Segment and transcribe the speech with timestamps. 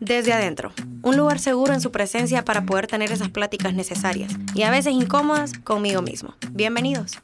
[0.00, 4.62] Desde adentro, un lugar seguro en su presencia para poder tener esas pláticas necesarias y
[4.62, 6.34] a veces incómodas conmigo mismo.
[6.50, 7.18] Bienvenidos.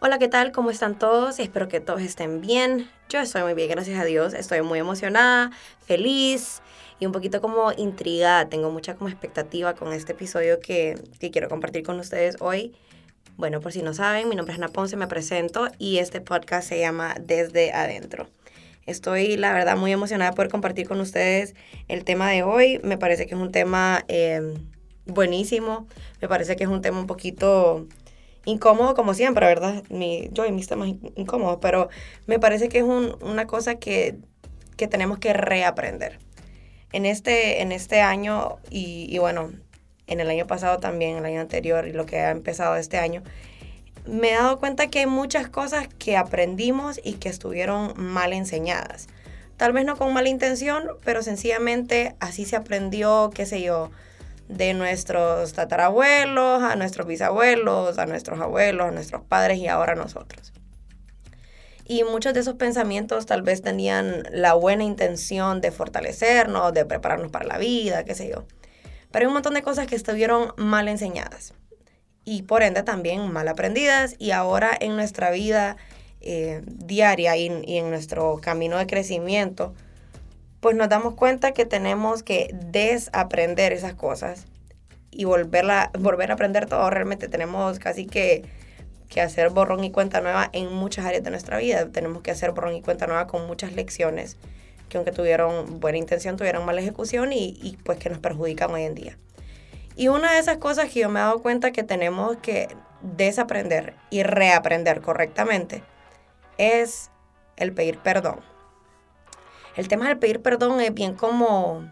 [0.00, 0.52] Hola, ¿qué tal?
[0.52, 1.38] ¿Cómo están todos?
[1.38, 2.88] Espero que todos estén bien.
[3.08, 4.32] Yo estoy muy bien, gracias a Dios.
[4.32, 5.50] Estoy muy emocionada,
[5.80, 6.62] feliz
[7.00, 8.48] y un poquito como intrigada.
[8.48, 12.74] Tengo mucha como expectativa con este episodio que, que quiero compartir con ustedes hoy.
[13.38, 16.68] Bueno, por si no saben, mi nombre es Ana Ponce, me presento y este podcast
[16.68, 18.26] se llama Desde Adentro.
[18.84, 21.54] Estoy, la verdad, muy emocionada poder compartir con ustedes
[21.86, 22.80] el tema de hoy.
[22.82, 24.54] Me parece que es un tema eh,
[25.06, 25.86] buenísimo.
[26.20, 27.86] Me parece que es un tema un poquito
[28.44, 29.84] incómodo, como siempre, ¿verdad?
[29.88, 31.90] Mi, yo y mis temas incómodos, pero
[32.26, 34.18] me parece que es un, una cosa que,
[34.76, 36.18] que, tenemos que reaprender.
[36.90, 39.52] En este, en este año, y bueno,
[40.08, 43.22] en el año pasado también, el año anterior y lo que ha empezado este año,
[44.06, 49.08] me he dado cuenta que hay muchas cosas que aprendimos y que estuvieron mal enseñadas.
[49.56, 53.90] Tal vez no con mala intención, pero sencillamente así se aprendió, qué sé yo,
[54.48, 59.96] de nuestros tatarabuelos, a nuestros bisabuelos, a nuestros abuelos, a nuestros padres y ahora a
[59.96, 60.52] nosotros.
[61.84, 67.30] Y muchos de esos pensamientos tal vez tenían la buena intención de fortalecernos, de prepararnos
[67.30, 68.44] para la vida, qué sé yo.
[69.10, 71.54] Pero hay un montón de cosas que estuvieron mal enseñadas
[72.24, 75.78] y por ende también mal aprendidas y ahora en nuestra vida
[76.20, 79.72] eh, diaria y, en nuestro camino de crecimiento,
[80.60, 84.44] pues nos damos cuenta que tenemos que desaprender esas cosas
[85.10, 86.90] y volverla, volver a aprender todo.
[86.90, 88.42] Realmente tenemos casi que,
[89.08, 91.88] que hacer borrón y cuenta nueva en muchas áreas de nuestra vida.
[91.90, 94.36] Tenemos que hacer borrón y cuenta nueva con muchas lecciones
[94.88, 98.84] que aunque tuvieron buena intención, tuvieron mala ejecución y, y pues que nos perjudican hoy
[98.84, 99.18] en día.
[99.96, 102.68] Y una de esas cosas que yo me he dado cuenta que tenemos que
[103.02, 105.82] desaprender y reaprender correctamente
[106.56, 107.10] es
[107.56, 108.40] el pedir perdón.
[109.76, 111.90] El tema del pedir perdón es bien como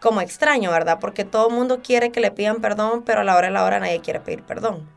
[0.00, 0.98] como extraño, ¿verdad?
[1.00, 3.64] Porque todo el mundo quiere que le pidan perdón, pero a la hora de la
[3.64, 4.88] hora nadie quiere pedir perdón.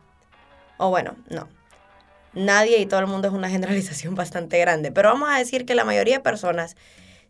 [0.77, 1.60] O bueno, no
[2.33, 5.75] nadie y todo el mundo es una generalización bastante grande, pero vamos a decir que
[5.75, 6.75] la mayoría de personas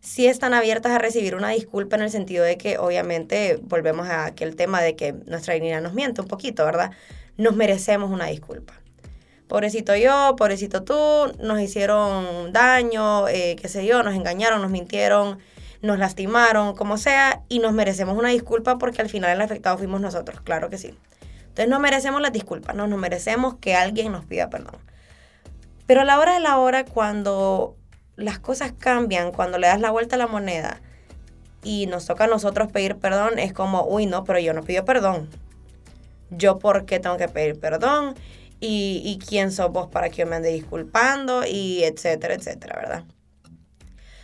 [0.00, 4.26] sí están abiertas a recibir una disculpa en el sentido de que obviamente volvemos a
[4.26, 6.90] aquel tema de que nuestra dignidad nos miente un poquito, ¿verdad?
[7.36, 8.74] Nos merecemos una disculpa.
[9.46, 10.94] Pobrecito yo, pobrecito tú,
[11.38, 15.38] nos hicieron daño, eh, qué sé yo, nos engañaron, nos mintieron,
[15.82, 20.00] nos lastimaron, como sea, y nos merecemos una disculpa porque al final el afectado fuimos
[20.00, 20.94] nosotros, claro que sí.
[21.42, 24.76] Entonces no merecemos las disculpas, no, nos merecemos que alguien nos pida perdón.
[25.86, 27.76] Pero a la hora de la hora, cuando
[28.16, 30.80] las cosas cambian, cuando le das la vuelta a la moneda
[31.62, 34.84] y nos toca a nosotros pedir perdón, es como, uy, no, pero yo no pido
[34.84, 35.28] perdón.
[36.30, 38.14] Yo por qué tengo que pedir perdón
[38.60, 43.04] y, quién sos vos para que yo me ande disculpando y etcétera, etcétera, ¿verdad?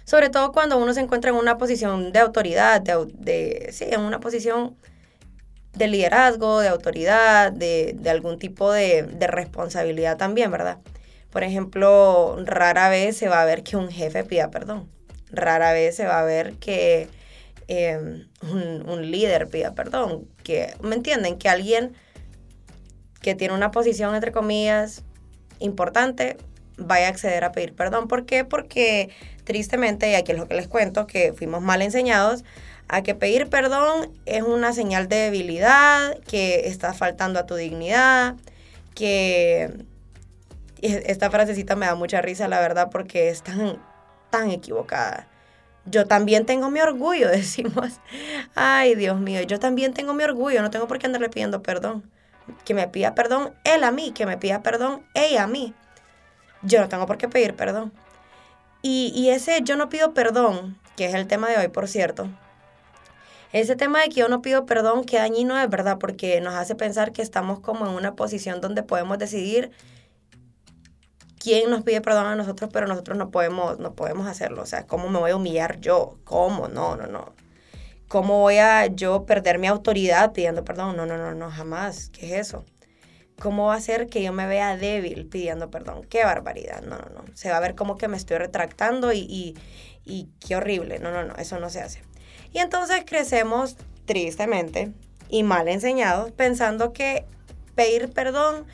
[0.05, 4.21] Sobre todo cuando uno se encuentra en una posición de autoridad, de, sí, en una
[4.21, 4.77] posición
[5.75, 10.79] de liderazgo, de autoridad, de, algún tipo de responsabilidad también, ¿verdad?
[11.31, 14.89] Por ejemplo, rara vez se va a ver que un jefe pida perdón.
[15.31, 17.09] Rara vez se va a ver que
[17.69, 20.27] em, un, líder pida perdón.
[20.43, 21.39] Que, ¿Me entienden?
[21.39, 21.93] Que alguien
[23.21, 25.03] que tiene una posición, entre comillas,
[25.59, 26.37] importante,
[26.79, 28.09] vaya a acceder a pedir perdón.
[28.09, 28.45] ¿Por qué?
[28.45, 29.11] Porque
[29.45, 32.45] tristemente, y aquí es lo que les cuento, que fuimos mal enseñados
[32.89, 38.37] a que pedir perdón es una señal de debilidad, que estás faltando a tu dignidad,
[38.95, 39.71] que
[40.83, 43.79] esta frasecita me da mucha risa, la verdad, porque es tan,
[44.31, 45.29] tan equivocada.
[45.85, 48.01] Yo también tengo mi orgullo, decimos.
[48.55, 52.11] Ay, Dios mío, yo también tengo mi orgullo, no tengo por qué andarle pidiendo perdón.
[52.65, 55.75] Que me pida perdón él a mí, que me pida perdón ella a mí.
[56.63, 57.93] Yo no tengo por qué pedir perdón.
[58.83, 62.29] Y, y ese yo no pido perdón, que es el tema de hoy, por cierto,
[63.53, 66.75] ese tema de que yo no pido perdón, que dañino es verdad, porque nos hace
[66.75, 69.71] pensar que estamos como en una posición donde podemos decidir
[71.49, 74.63] quién nos pide perdón a nosotros, pero nosotros no podemos, no podemos hacerlo.
[74.63, 76.19] O sea, ¿cómo me voy a humillar yo?
[76.25, 76.69] ¿Cómo?
[76.69, 77.33] No, no, no.
[78.07, 80.97] ¿Cómo voy a yo perder mi autoridad pidiendo perdón?
[80.97, 82.11] No, no, no, no, jamás.
[82.11, 82.65] ¿Qué es eso?
[83.41, 86.05] ¿Cómo va a ser que yo me vea débil pidiendo perdón?
[86.05, 86.83] Qué barbaridad.
[86.83, 87.25] No, no, no.
[87.35, 89.57] Se va a ver como que me estoy retractando y, y,
[90.05, 90.99] y qué horrible.
[90.99, 92.03] No, no, no, eso no se hace.
[92.53, 94.93] Y entonces crecemos tristemente
[95.29, 97.27] y mal enseñados pensando que
[97.75, 98.67] pedir perdón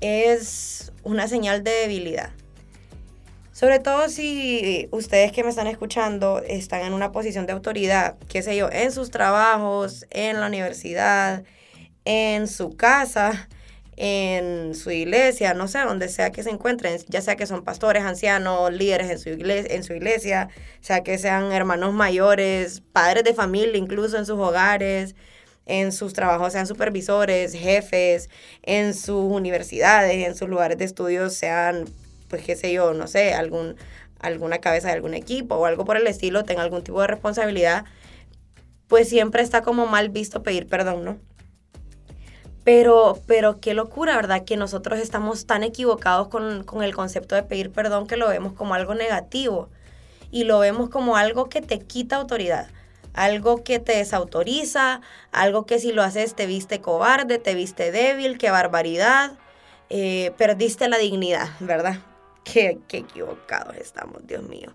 [0.00, 2.30] es una señal de debilidad.
[3.52, 8.42] Sobre todo si ustedes que me están escuchando están en una posición de autoridad, qué
[8.42, 11.42] sé yo, en sus trabajos, en la universidad,
[12.04, 13.48] en su casa,
[13.96, 18.04] en su iglesia, no sé, donde sea que se encuentren, ya sea que son pastores,
[18.04, 20.48] ancianos, líderes en su iglesia, en su iglesia
[20.80, 25.14] sea que sean hermanos mayores, padres de familia, incluso en sus hogares,
[25.66, 28.30] en sus trabajos sean supervisores, jefes,
[28.62, 31.84] en sus universidades, en sus lugares de estudio sean,
[32.28, 33.76] pues qué sé yo, no sé, algún,
[34.20, 37.84] alguna cabeza de algún equipo o algo por el estilo, tenga algún tipo de responsabilidad,
[38.86, 41.18] pues siempre está como mal visto pedir perdón, ¿no?
[42.62, 44.44] Pero, pero qué locura, ¿verdad?
[44.44, 48.54] Que nosotros estamos tan equivocados con, con el concepto de pedir perdón que lo vemos
[48.54, 49.68] como algo negativo
[50.30, 52.68] y lo vemos como algo que te quita autoridad,
[53.16, 55.00] algo que te desautoriza,
[55.32, 59.38] algo que si lo haces te viste cobarde, te viste débil, qué barbaridad,
[59.88, 61.98] eh, perdiste la dignidad, ¿verdad?
[62.44, 64.72] Qué, qué equivocados estamos, Dios mío.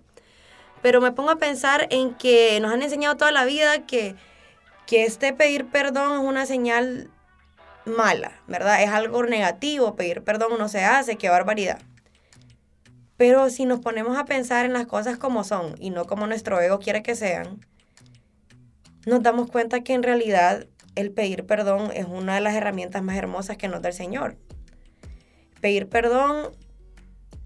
[0.82, 4.14] Pero me pongo a pensar en que nos han enseñado toda la vida que,
[4.86, 7.08] que este pedir perdón es una señal
[7.86, 8.82] mala, ¿verdad?
[8.82, 11.80] Es algo negativo, pedir perdón no se hace, qué barbaridad.
[13.16, 16.60] Pero si nos ponemos a pensar en las cosas como son y no como nuestro
[16.60, 17.64] ego quiere que sean,
[19.06, 23.16] nos damos cuenta que en realidad el pedir perdón es una de las herramientas más
[23.16, 24.36] hermosas que nos da el Señor.
[25.60, 26.50] Pedir perdón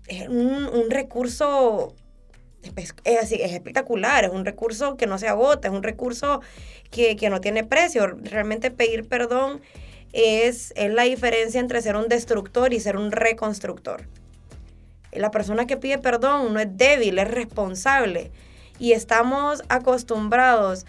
[0.09, 1.95] es un, recurso
[2.77, 6.41] es, es espectacular, es un recurso que no se agota, es un recurso
[6.91, 8.07] que, que no tiene precio.
[8.07, 9.61] Realmente pedir perdón
[10.13, 14.09] es, la diferencia entre ser un destructor y ser un reconstructor.
[15.13, 18.31] La persona que pide perdón no es débil, es responsable.
[18.79, 20.87] Y estamos acostumbrados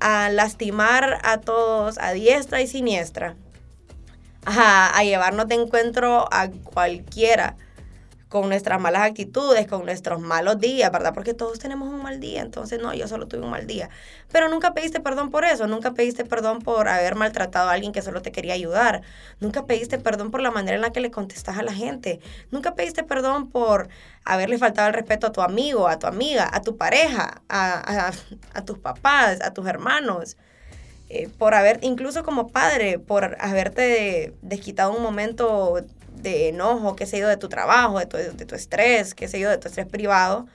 [0.00, 3.36] a lastimar a todos a diestra y siniestra,
[4.44, 7.56] a, llevarnos de encuentro a cualquiera
[8.28, 11.14] con nuestras malas actitudes, con nuestros malos días, ¿verdad?
[11.14, 13.88] Porque todos tenemos un mal día, entonces no, yo solo tuve un mal día.
[14.30, 18.02] Pero nunca pediste perdón por eso, nunca pediste perdón por haber maltratado a alguien que
[18.02, 19.02] solo te quería ayudar,
[19.40, 22.20] nunca pediste perdón por la manera en la que le contestas a la gente,
[22.50, 23.88] nunca pediste perdón por
[24.24, 28.12] haberle faltado el respeto a tu amigo, a tu amiga, a tu pareja, a,
[28.66, 30.36] tus papás, a tus hermanos.
[31.10, 35.80] Eh, por haber, incluso como padre, por haberte desquitado un momento
[36.22, 39.40] de enojo, qué sé yo, de tu trabajo, de tu, de tu estrés, qué sé
[39.40, 40.46] yo, de tu estrés privado,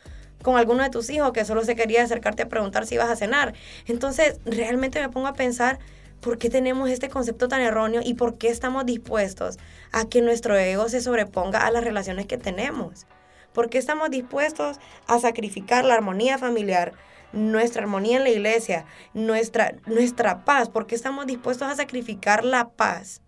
[0.41, 3.15] con alguno de tus hijos que solo se quería acercarte a preguntar si ibas a
[3.15, 3.53] cenar.
[3.87, 5.79] Entonces, realmente me pongo a pensar,
[6.19, 9.57] ¿por qué tenemos este concepto tan erróneo y por qué estamos dispuestos
[9.91, 13.07] a que nuestro ego se sobreponga a las relaciones que tenemos?
[13.53, 14.77] ¿Por qué estamos dispuestos
[15.07, 16.93] a sacrificar la armonía familiar,
[17.31, 20.69] nuestra armonía en la iglesia, nuestra, nuestra paz?
[20.69, 23.21] ¿Por qué estamos dispuestos a sacrificar la paz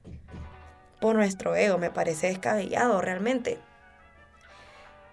[1.06, 1.78] por nuestro ego.
[1.78, 3.60] Me parece descabellado realmente.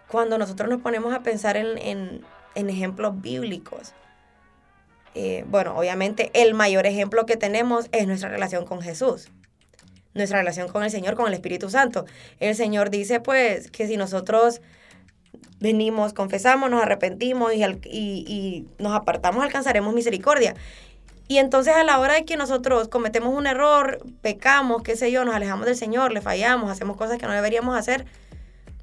[0.09, 2.25] Cuando nosotros nos ponemos a pensar en,
[2.55, 3.93] ejemplos bíblicos,
[5.15, 9.29] eh, bueno, obviamente el mayor ejemplo que tenemos es nuestra relación con Jesús,
[10.15, 12.07] nuestra relación con el Señor, con el Espíritu Santo.
[12.41, 14.63] El Señor dice pues que si nosotros
[15.61, 20.55] venimos, confesamos, nos arrepentimos y, y nos apartamos, alcanzaremos misericordia.
[21.33, 25.25] Y entonces a la hora de que nosotros cometemos un error, pecamos, qué sé yo,
[25.25, 28.05] nos alejamos del Señor, le fallamos, hacemos cosas que no deberíamos hacer,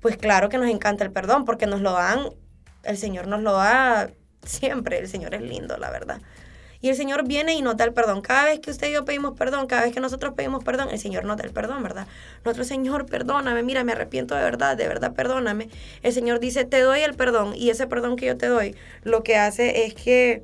[0.01, 2.31] pues claro que nos encanta el perdón, porque nos lo dan,
[2.81, 4.09] el Señor nos lo da
[4.43, 6.21] siempre, el Señor es lindo, la verdad.
[6.81, 8.21] Y el Señor viene y nos da el perdón.
[8.21, 10.97] Cada vez que usted y yo pedimos perdón, cada vez que nosotros pedimos perdón, el
[10.97, 12.07] Señor nos da el perdón, ¿verdad?
[12.45, 15.69] Nuestro Señor, perdóname, mira, me arrepiento de verdad, de verdad, perdóname.
[16.01, 19.21] El Señor dice, te doy el perdón y ese perdón que yo te doy, lo
[19.21, 20.41] que hace es que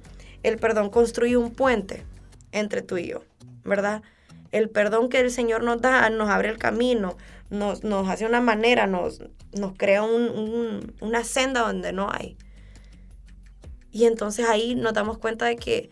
[0.47, 2.05] el perdón construye un puente
[2.51, 3.23] entre tú y yo,
[3.63, 4.03] ¿verdad?
[4.51, 7.17] El perdón que el Señor nos da nos abre el camino,
[7.49, 9.21] nos, nos hace una manera, nos,
[9.53, 12.37] nos crea una senda donde no hay.
[13.91, 15.89] Y entonces ahí nos damos cuenta de que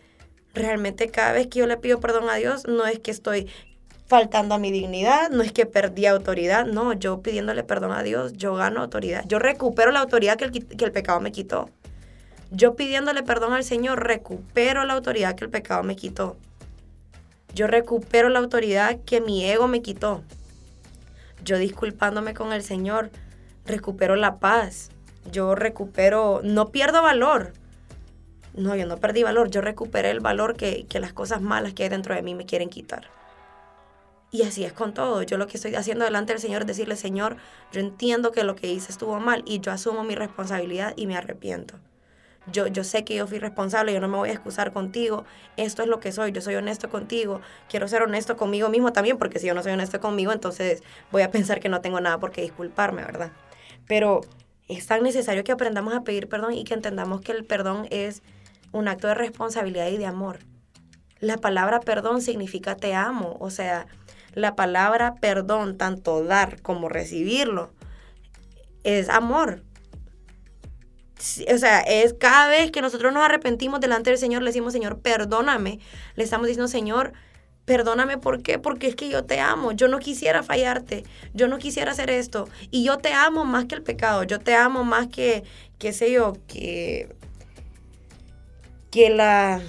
[0.54, 3.50] realmente cada vez que yo le pido perdón a Dios, no es que estoy
[4.06, 8.34] faltando a mi dignidad, no es que perdí autoridad, no, yo pidiéndole perdón a Dios,
[8.34, 11.70] yo gano autoridad, yo recupero la autoridad que el, que el pecado me quitó.
[12.50, 16.36] Yo pidiéndole perdón al Señor, recupero la autoridad que el pecado me quitó.
[17.54, 20.22] Yo recupero la autoridad que mi ego me quitó.
[21.44, 23.10] Yo disculpándome con el Señor,
[23.64, 24.90] recupero la paz.
[25.30, 27.52] Yo recupero, no pierdo valor.
[28.54, 31.84] No, yo no perdí valor, yo recuperé el valor que, que las cosas malas que
[31.84, 33.08] hay dentro de mí me quieren quitar.
[34.30, 35.22] Y así es con todo.
[35.22, 37.36] Yo lo que estoy haciendo delante del Señor es decirle, Señor,
[37.72, 41.16] yo entiendo que lo que hice estuvo mal y yo asumo mi responsabilidad y me
[41.16, 41.78] arrepiento
[42.52, 45.24] yo, yo sé que yo fui responsable, yo no me voy a excusar contigo,
[45.56, 49.18] esto es lo que soy, yo soy honesto contigo, quiero ser honesto conmigo mismo también,
[49.18, 52.18] porque si yo no soy honesto conmigo, entonces voy a pensar que no tengo nada
[52.18, 53.32] por qué disculparme, ¿verdad?
[53.86, 54.20] Pero
[54.68, 58.22] es tan necesario que aprendamos a pedir perdón y que entendamos que el perdón es
[58.72, 60.40] un acto de responsabilidad y de amor.
[61.20, 63.86] La palabra perdón significa te amo, o sea,
[64.34, 67.72] la palabra perdón, tanto dar como recibirlo,
[68.82, 69.62] es amor.
[71.52, 74.98] O sea, es cada vez que nosotros nos arrepentimos delante del Señor, le decimos, Señor,
[75.00, 75.78] perdóname.
[76.16, 77.12] Le estamos diciendo, Señor,
[77.64, 78.58] perdóname, ¿por qué?
[78.58, 82.48] Porque es que yo te amo, yo no quisiera fallarte, yo no quisiera hacer esto.
[82.70, 85.44] Y yo te amo más que el pecado, yo te amo más que,
[85.78, 87.14] qué sé yo, que,
[88.90, 89.62] que la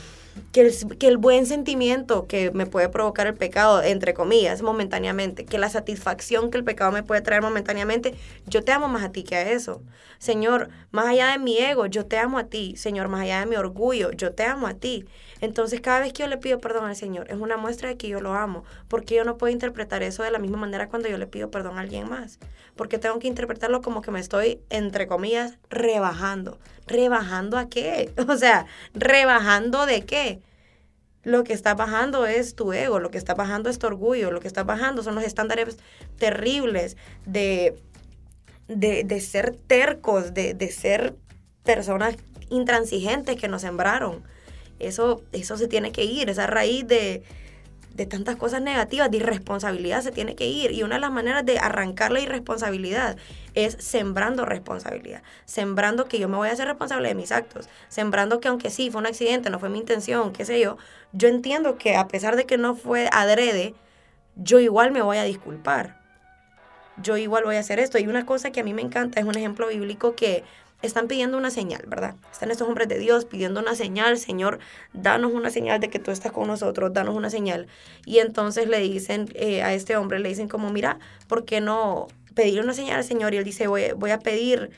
[0.51, 5.57] que el, el, buen sentimiento que me puede provocar el pecado, entre comillas, momentáneamente, que
[5.57, 8.15] la satisfacción que el pecado me puede traer momentáneamente,
[8.47, 9.81] yo te amo más a ti que a eso.
[10.17, 12.75] Señor, más allá de mi ego, yo te amo a ti.
[12.77, 15.05] Señor, más allá de mi orgullo, yo te amo a ti.
[15.41, 18.07] Entonces, cada vez que yo le pido perdón al Señor, es una muestra de que
[18.07, 21.17] yo lo amo, porque yo no puedo interpretar eso de la misma manera cuando yo
[21.17, 22.39] le pido perdón a alguien más,
[22.75, 26.59] porque tengo que interpretarlo como que me estoy, entre comillas, rebajando.
[26.87, 28.11] ¿Rebajando a qué?
[28.27, 30.41] O sea, ¿rebajando de qué?
[31.23, 34.41] Lo que está bajando es tu ego, lo que está bajando es tu orgullo, lo
[34.41, 35.77] que está bajando son los estándares
[36.19, 37.75] terribles de,
[38.67, 41.15] de, ser tercos, de, de ser
[41.63, 42.15] personas
[42.49, 44.23] intransigentes que nos sembraron
[44.79, 47.23] eso, eso se tiene que ir, esa raíz de,
[47.95, 50.71] de tantas cosas negativas, de irresponsabilidad se tiene que ir.
[50.71, 53.15] Y una de las maneras de arrancar la irresponsabilidad
[53.53, 58.41] es sembrando responsabilidad, sembrando que yo me voy a hacer responsable de mis actos, sembrando
[58.41, 60.77] que aunque sí fue un accidente, no fue mi intención, qué sé yo,
[61.13, 63.73] yo entiendo que a pesar de que no fue adrede,
[64.35, 66.03] yo igual me voy a disculpar.
[67.01, 67.97] Yo igual voy a hacer esto.
[67.97, 70.43] Y una cosa que a mí me encanta es un ejemplo bíblico que
[70.81, 72.15] están pidiendo una señal, ¿verdad?
[72.31, 74.59] Están estos hombres de Dios pidiendo una señal, Señor,
[74.93, 77.67] danos una señal de que tú estás con nosotros, danos una señal.
[78.05, 82.07] Y entonces le dicen eh, a este hombre, le dicen como, mira, ¿por qué no
[82.33, 83.33] pedir una señal al Señor?
[83.33, 84.71] Y él dice, voy, voy a pedir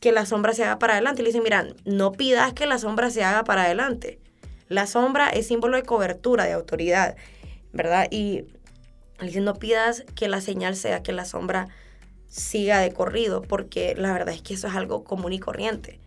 [0.00, 1.22] que la sombra se haga para adelante.
[1.22, 4.18] Y le dicen, mira, no pidas que la sombra se haga para adelante.
[4.68, 7.16] La sombra es símbolo de cobertura, de autoridad,
[7.72, 8.06] ¿verdad?
[8.10, 8.44] Y
[9.18, 11.68] le dicen, no pidas que la señal sea que la sombra
[12.30, 16.00] siga de corrido, porque la verdad es que eso es algo común y corriente.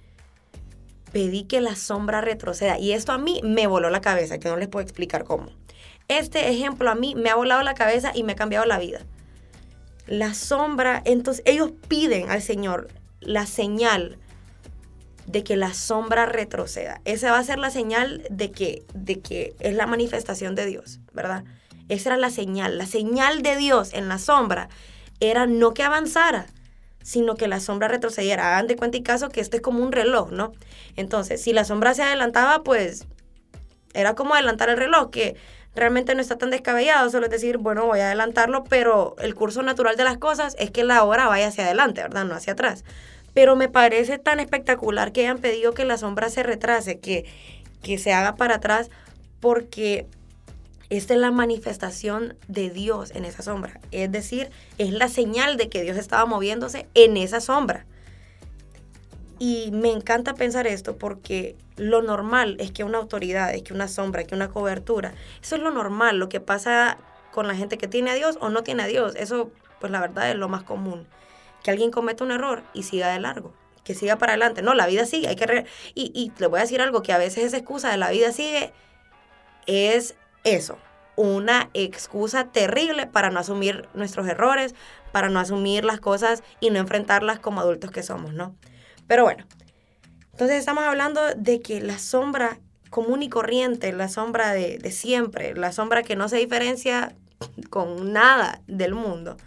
[1.11, 4.57] Pedí que la sombra retroceda y esto a mí me voló la cabeza, que no
[4.57, 5.51] les puedo explicar cómo.
[6.07, 9.01] Este ejemplo a mí me ha volado la cabeza y me ha cambiado la vida.
[10.07, 12.87] La sombra, entonces ellos piden al Señor
[13.19, 14.17] la señal
[15.27, 17.01] de que la sombra retroceda.
[17.05, 20.99] Esa va a ser la señal de que, de que es la manifestación de Dios,
[21.13, 21.43] ¿verdad?
[21.89, 22.77] Esa era la señal.
[22.77, 24.69] La señal de Dios en la sombra
[25.29, 26.47] era no que avanzara,
[27.01, 28.47] sino que la sombra retrocediera.
[28.47, 30.53] Hagan de cuenta y caso que este es como un reloj, ¿no?
[30.95, 33.05] Entonces, si la sombra se adelantaba, pues
[33.93, 35.35] era como adelantar el reloj, que
[35.75, 39.61] realmente no está tan descabellado, solo es decir, bueno, voy a adelantarlo, pero el curso
[39.63, 42.25] natural de las cosas es que la hora vaya hacia adelante, ¿verdad?
[42.25, 42.83] No hacia atrás.
[43.33, 47.25] Pero me parece tan espectacular que hayan pedido que la sombra se retrase, que,
[47.81, 48.91] que se haga para atrás,
[49.39, 50.07] porque
[50.97, 53.79] esta es la manifestación de Dios en esa sombra.
[53.89, 57.87] Es decir, es la señal de que Dios estaba moviéndose en esa sombra.
[59.39, 63.87] Y me encanta pensar esto porque lo normal es que una autoridad, es que una
[63.87, 66.99] sombra, que una cobertura, eso es lo normal, lo que pasa
[67.31, 69.15] con la gente que tiene a Dios o no tiene a Dios.
[69.15, 71.07] Eso, pues la verdad es lo más común.
[71.63, 73.51] Que alguien cometa un error y siga de largo,
[73.83, 74.61] que siga para adelante.
[74.61, 75.65] No, la vida sigue, hay que...
[75.95, 78.31] y, y le voy a decir algo, que a veces esa excusa de la vida
[78.31, 78.71] sigue
[79.65, 80.77] es eso,
[81.15, 84.75] una excusa terrible para no asumir nuestros errores,
[85.11, 88.55] para no asumir las cosas y no enfrentarlas como adultos que somos, ¿no?
[89.07, 89.45] Pero bueno,
[90.31, 92.59] entonces estamos hablando de que la sombra
[92.89, 97.15] común y corriente, la sombra de, siempre, la sombra que no se diferencia
[97.69, 99.37] con nada del mundo,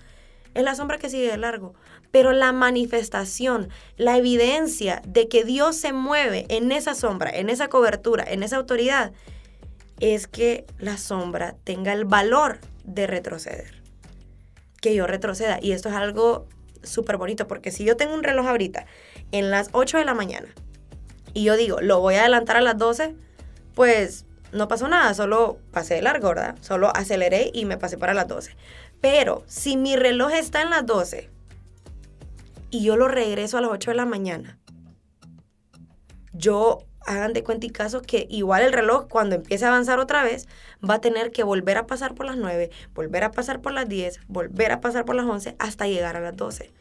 [0.54, 1.74] es la sombra que sigue de largo.
[2.12, 7.68] Pero la manifestación, la evidencia de que Dios se mueve en esa sombra, en esa
[7.68, 9.12] cobertura, en esa autoridad,
[10.00, 13.82] es que la sombra tenga el valor de retroceder.
[14.80, 15.58] Que yo retroceda.
[15.60, 16.46] Y esto es algo
[16.82, 18.86] súper bonito, porque si yo tengo un reloj ahorita
[19.32, 20.48] en las 8 de la mañana
[21.34, 23.14] y yo digo, lo voy a adelantar a las 12,
[23.74, 26.56] pues no pasó nada, solo pasé de largo, ¿verdad?
[26.60, 28.56] Solo aceleré y me pasé para las 12.
[29.00, 31.28] Pero si mi reloj está en las 12
[32.70, 34.58] y yo lo regreso a las 8 de la mañana,
[36.32, 40.22] yo hagan de cuenta y caso que igual el reloj cuando empiece a avanzar otra
[40.22, 40.48] vez
[40.88, 43.88] va a tener que volver a pasar por las 9, volver a pasar por las
[43.88, 46.72] 10, volver a pasar por las 11 hasta llegar a las 12.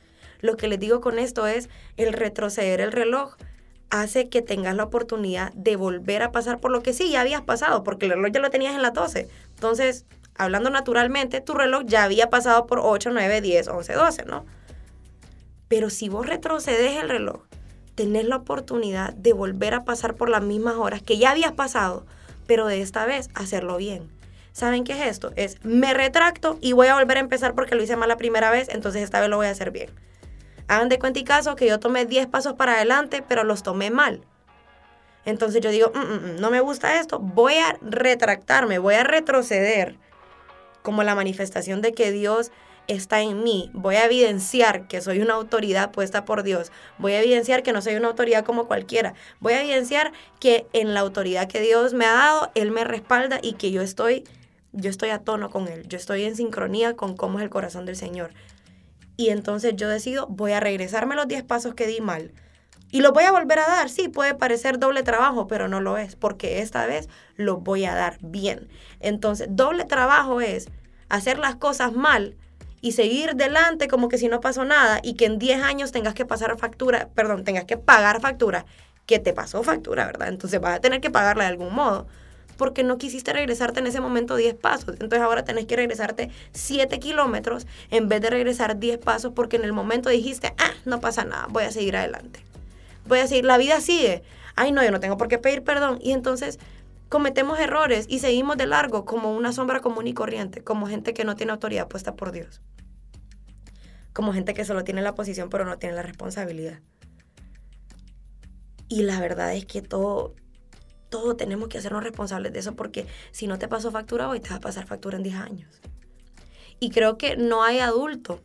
[0.41, 3.35] Lo que les digo con esto es el retroceder el reloj
[3.91, 7.41] hace que tengas la oportunidad de volver a pasar por lo que sí ya habías
[7.41, 9.29] pasado, porque el reloj ya lo tenías en las 12.
[9.53, 10.05] Entonces,
[10.35, 14.45] hablando naturalmente, tu reloj ya había pasado por 8, 9, 10, 11, 12, ¿no?
[15.67, 17.41] Pero si vos retrocedes el reloj
[17.95, 22.05] tener la oportunidad de volver a pasar por las mismas horas que ya habías pasado,
[22.45, 24.09] pero de esta vez hacerlo bien.
[24.51, 25.31] ¿Saben qué es esto?
[25.35, 28.51] Es me retracto y voy a volver a empezar porque lo hice mal la primera
[28.51, 29.89] vez, entonces esta vez lo voy a hacer bien.
[30.67, 33.91] Hagan de cuenta y caso que yo tomé 10 pasos para adelante, pero los tomé
[33.91, 34.21] mal.
[35.25, 39.03] Entonces yo digo, mm, mm, mm, no me gusta esto, voy a retractarme, voy a
[39.03, 39.97] retroceder
[40.83, 42.51] como la manifestación de que Dios
[42.87, 43.69] está en mí.
[43.73, 46.71] Voy a evidenciar que soy una autoridad puesta por Dios.
[46.97, 49.13] Voy a evidenciar que no soy una autoridad como cualquiera.
[49.39, 53.39] Voy a evidenciar que en la autoridad que Dios me ha dado, Él me respalda
[53.41, 54.23] y que yo estoy,
[54.71, 55.87] yo estoy a tono con Él.
[55.87, 58.33] Yo estoy en sincronía con cómo es el corazón del Señor.
[59.17, 62.33] Y entonces yo decido, voy a regresarme los 10 pasos que di mal
[62.91, 63.89] y lo voy a volver a dar.
[63.89, 67.93] Sí, puede parecer doble trabajo, pero no lo es, porque esta vez lo voy a
[67.93, 68.69] dar bien.
[69.01, 70.69] Entonces, doble trabajo es
[71.09, 72.37] hacer las cosas mal
[72.81, 76.13] y seguir delante como que si no pasó nada y que en 10 años tengas
[76.13, 78.65] que pasar factura, perdón, tengas que pagar factura,
[79.05, 80.29] que te pasó factura, ¿verdad?
[80.29, 82.07] Entonces vas a tener que pagarla de algún modo
[82.57, 84.89] porque no quisiste regresarte en ese momento 10 pasos.
[84.93, 89.65] Entonces ahora tenés que regresarte 7 kilómetros en vez de regresar 10 pasos porque en
[89.65, 92.45] el momento dijiste, ah, no pasa nada, voy a seguir adelante
[93.05, 94.23] voy a seguir, la vida sigue.
[94.55, 95.99] Ay, no, yo no tengo por qué pedir perdón.
[96.01, 96.59] Y entonces
[97.09, 101.25] cometemos errores y seguimos de largo como una sombra común y corriente, como gente que
[101.25, 102.61] no tiene autoridad puesta por Dios.
[104.13, 106.79] Como gente que solo tiene la posición pero no tiene la responsabilidad.
[108.87, 110.35] Y la verdad es que todo,
[111.09, 114.49] todo tenemos que hacernos responsables de eso porque si no te pasó factura hoy, te
[114.49, 115.81] va a pasar factura en 10 años.
[116.79, 118.41] Y creo que no hay adulto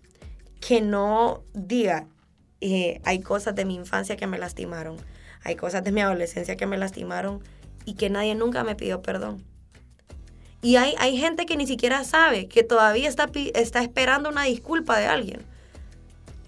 [0.61, 2.07] que no diga,
[2.61, 4.97] eh, hay cosas de mi infancia que me lastimaron,
[5.43, 7.43] hay cosas de mi adolescencia que me lastimaron
[7.85, 9.45] y que nadie nunca me pidió perdón.
[10.63, 14.99] Y hay, hay gente que ni siquiera sabe que todavía está, está esperando una disculpa
[14.99, 15.43] de alguien.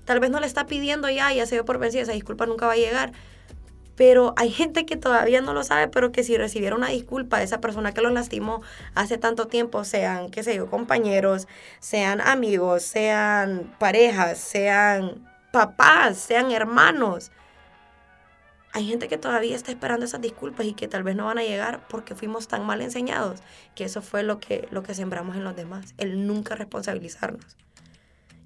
[0.04, 2.66] Tal vez no le está pidiendo ya, ya se dio por vencida, esa disculpa nunca
[2.66, 3.12] va a llegar.
[3.94, 7.44] Pero hay gente que todavía no lo sabe, pero que si recibiera una disculpa de
[7.44, 8.62] esa persona que los lastimó
[8.94, 11.46] hace tanto tiempo, sean, qué sé yo, compañeros,
[11.78, 17.30] sean amigos, sean parejas, sean papás, sean hermanos.
[18.72, 21.42] Hay gente que todavía está esperando esas disculpas y que tal vez no van a
[21.42, 23.40] llegar porque fuimos tan mal enseñados
[23.74, 27.56] que eso fue lo que, lo que sembramos en los demás, el nunca responsabilizarnos.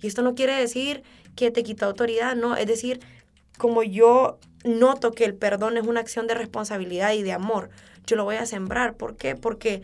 [0.01, 1.05] Y esto no quiere decir
[1.37, 3.01] que te quita autoridad, no, es decir,
[3.57, 7.71] como yo noto que el perdón es una acción de responsabilidad y de amor,
[8.07, 8.97] yo lo voy a sembrar.
[8.97, 9.37] ¿Por qué?
[9.37, 9.83] Porque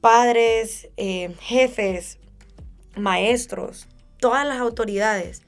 [0.00, 2.18] padres, eh, jefes,
[2.96, 5.43] maestros, todas las autoridades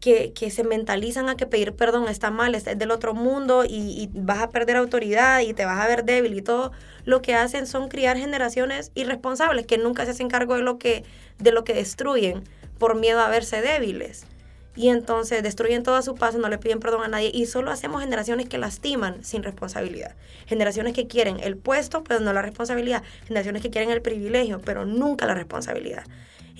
[0.00, 4.10] que, se mentalizan a que pedir perdón está mal, es del otro mundo y, y,
[4.12, 6.72] vas a perder autoridad y te vas a ver débil y todo,
[7.04, 11.04] lo que hacen son criar generaciones irresponsables que nunca se hacen cargo de lo que,
[11.38, 12.44] de lo que destruyen
[12.78, 14.24] por miedo a verse débiles.
[14.76, 18.02] Y entonces destruyen toda su paz, no le piden perdón a nadie y solo hacemos
[18.02, 20.14] generaciones que lastiman sin responsabilidad.
[20.46, 23.02] Generaciones que quieren el puesto, pero no la responsabilidad.
[23.26, 26.04] Generaciones que quieren el privilegio, pero nunca la responsabilidad.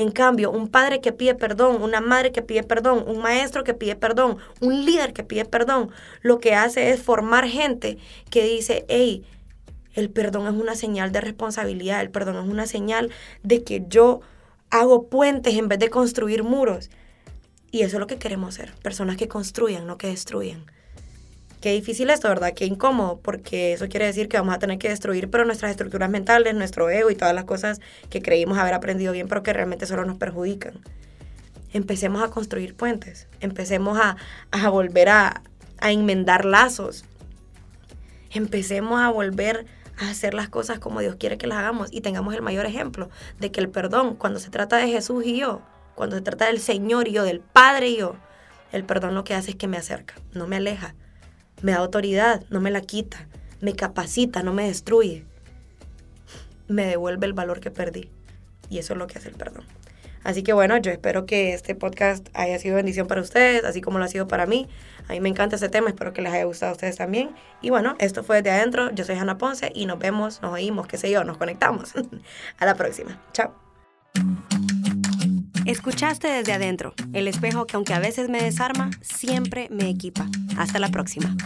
[0.01, 3.75] En cambio, un padre que pide perdón, una madre que pide perdón, un maestro que
[3.75, 5.91] pide perdón, un líder que pide perdón,
[6.23, 7.99] lo que hace es formar gente
[8.31, 9.27] que dice, hey,
[9.93, 13.11] el perdón es una señal de responsabilidad, el perdón es una señal
[13.43, 14.23] de que yo
[14.71, 16.89] hago puentes en vez de construir muros.
[17.71, 20.65] Y eso es lo que queremos ser, personas que construyan, no que destruyan.
[21.61, 22.55] Qué difícil esto, ¿verdad?
[22.55, 26.09] Qué incómodo, porque eso quiere decir que vamos a tener que destruir, pero nuestras estructuras
[26.09, 29.85] mentales, nuestro ego y todas las cosas que creímos haber aprendido bien, pero que realmente
[29.85, 30.81] solo nos perjudican.
[31.75, 34.17] Empecemos a construir puentes, empecemos a,
[34.51, 35.43] a volver a,
[35.79, 37.05] a enmendar lazos,
[38.31, 39.67] empecemos a volver
[39.99, 43.11] a hacer las cosas como Dios quiere que las hagamos y tengamos el mayor ejemplo
[43.39, 45.61] de que el perdón, cuando se trata de Jesús y yo,
[45.95, 48.17] cuando se trata del Señor y yo, del Padre y yo,
[48.73, 50.95] el perdón lo que hace es que me acerca, no me aleja,
[51.63, 53.27] me da autoridad, no me la quita,
[53.61, 55.25] me capacita, no me destruye,
[56.69, 58.11] me devuelve el valor que perdí.
[58.69, 59.65] Y eso es lo que hace el perdón.
[60.23, 63.99] Así que bueno, yo espero que este podcast haya sido bendición para ustedes, así como
[63.99, 64.69] lo ha sido para mí.
[65.09, 67.31] A mí me encanta este tema, espero que les haya gustado a ustedes también.
[67.63, 68.91] Y bueno, esto fue desde adentro.
[68.91, 71.95] Yo soy Hanna Ponce y nos vemos, nos oímos, qué sé yo, nos conectamos.
[72.59, 73.19] a la próxima.
[73.33, 73.55] Chao.
[75.67, 80.27] Escuchaste desde adentro, el espejo que aunque a veces me desarma, siempre me equipa.
[80.57, 81.37] Hasta la próxima.